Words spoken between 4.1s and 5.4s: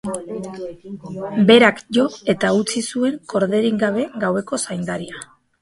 gaueko zaindaria.